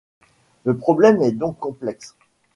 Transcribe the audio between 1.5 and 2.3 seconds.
complexe.